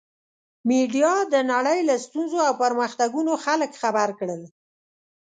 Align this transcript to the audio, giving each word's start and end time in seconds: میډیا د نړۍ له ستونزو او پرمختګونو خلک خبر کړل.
میډیا 0.69 1.13
د 1.33 1.35
نړۍ 1.51 1.79
له 1.89 1.95
ستونزو 2.05 2.37
او 2.47 2.53
پرمختګونو 2.63 3.31
خلک 3.45 3.71
خبر 3.81 4.09
کړل. 4.19 4.41